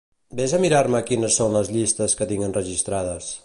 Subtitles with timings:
[0.37, 3.33] Ves a mirar-me quines són les llistes que tinc enregistrades.